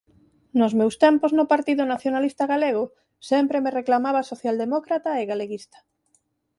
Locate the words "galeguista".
5.31-5.77